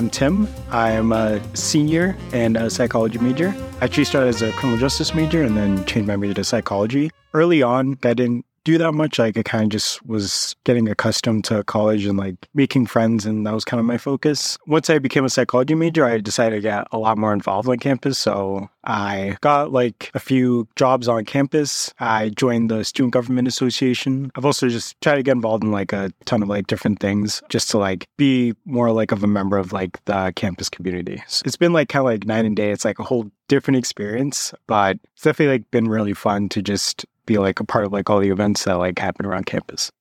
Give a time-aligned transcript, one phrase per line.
[0.00, 0.48] I'm Tim.
[0.70, 3.54] I'm a senior and a psychology major.
[3.82, 7.10] I actually started as a criminal justice major and then changed my major to psychology.
[7.34, 9.18] Early on, I didn't do that much.
[9.18, 13.46] Like I kind of just was getting accustomed to college and like making friends, and
[13.46, 14.58] that was kind of my focus.
[14.66, 17.78] Once I became a psychology major, I decided to get a lot more involved on
[17.78, 18.18] campus.
[18.18, 21.92] So I got like a few jobs on campus.
[21.98, 24.30] I joined the Student Government Association.
[24.34, 27.42] I've also just tried to get involved in like a ton of like different things
[27.48, 31.22] just to like be more like of a member of like the campus community.
[31.26, 32.70] So it's been like kind of like night and day.
[32.70, 37.04] It's like a whole different experience, but it's definitely like been really fun to just
[37.30, 39.92] be like a part of like all the events that like happen around campus.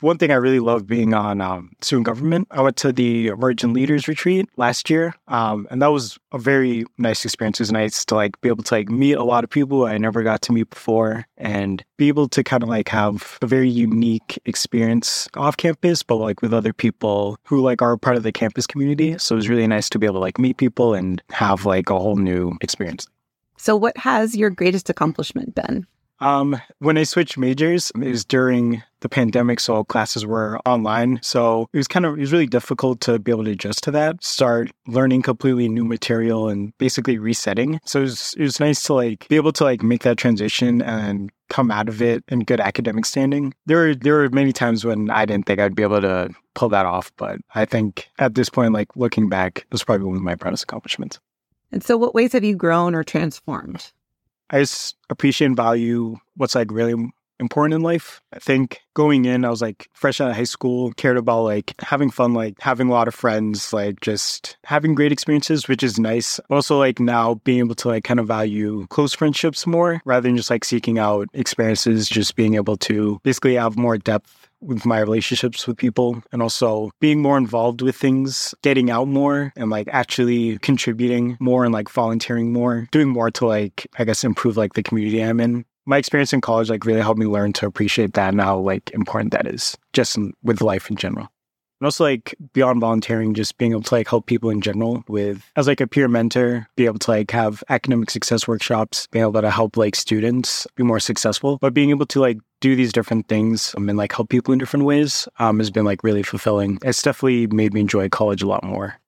[0.00, 3.72] One thing I really love being on um, student government, I went to the Emergent
[3.72, 7.58] Leaders Retreat last year, um, and that was a very nice experience.
[7.58, 9.96] It was nice to like be able to like meet a lot of people I
[9.96, 13.70] never got to meet before, and be able to kind of like have a very
[13.70, 18.32] unique experience off campus, but like with other people who like are part of the
[18.32, 19.16] campus community.
[19.16, 21.88] So it was really nice to be able to like meet people and have like
[21.88, 23.06] a whole new experience.
[23.56, 25.86] So, what has your greatest accomplishment been?
[26.20, 31.18] Um, when I switched majors, it was during the pandemic, so classes were online.
[31.22, 33.90] So it was kind of it was really difficult to be able to adjust to
[33.90, 34.22] that.
[34.24, 37.80] Start learning completely new material and basically resetting.
[37.84, 40.80] So it was, it was nice to like be able to like make that transition
[40.82, 43.52] and come out of it in good academic standing.
[43.66, 46.68] There were there were many times when I didn't think I'd be able to pull
[46.70, 50.16] that off, but I think at this point, like looking back, it was probably one
[50.16, 51.18] of my proudest accomplishments.
[51.72, 53.92] And so, what ways have you grown or transformed?
[54.50, 56.94] I just appreciate and value what's like really
[57.40, 58.20] important in life.
[58.32, 61.74] I think going in, I was like fresh out of high school, cared about like
[61.80, 65.98] having fun, like having a lot of friends, like just having great experiences, which is
[65.98, 66.38] nice.
[66.50, 70.36] Also, like now being able to like kind of value close friendships more rather than
[70.36, 75.00] just like seeking out experiences, just being able to basically have more depth with my
[75.00, 79.88] relationships with people and also being more involved with things, getting out more and like
[79.92, 84.74] actually contributing more and like volunteering more, doing more to like, I guess, improve like
[84.74, 85.64] the community I'm in.
[85.86, 88.90] My experience in college like really helped me learn to appreciate that and how like
[88.92, 91.28] important that is just in, with life in general.
[91.80, 95.50] And also like beyond volunteering, just being able to like help people in general with
[95.56, 99.40] as like a peer mentor, be able to like have academic success workshops, being able
[99.40, 103.28] to help like students be more successful, but being able to like do these different
[103.28, 106.78] things um, and like help people in different ways um, has been like really fulfilling.
[106.82, 108.98] It's definitely made me enjoy college a lot more.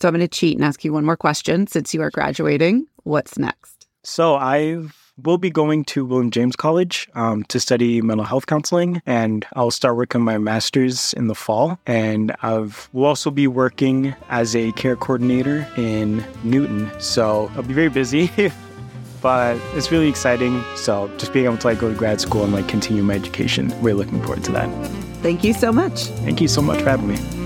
[0.00, 2.86] So I'm going to cheat and ask you one more question since you are graduating.
[3.04, 3.86] What's next?
[4.02, 9.02] So I've will be going to William James College um, to study mental health counseling,
[9.06, 11.78] and I'll start working my master's in the fall.
[11.86, 12.58] And I
[12.92, 18.30] will also be working as a care coordinator in Newton, so I'll be very busy.
[19.20, 20.62] but it's really exciting.
[20.76, 23.72] So just being able to like go to grad school and like continue my education,
[23.80, 24.68] really looking forward to that.
[25.22, 26.04] Thank you so much.
[26.24, 27.39] Thank you so much for having me.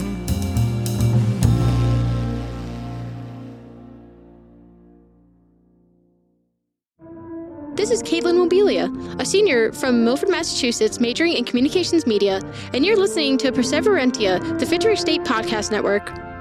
[7.74, 12.40] This is Caitlin Mobilia, a senior from Milford, Massachusetts, majoring in communications media,
[12.72, 16.33] and you're listening to Perseverantia, the Fitchburg State Podcast Network.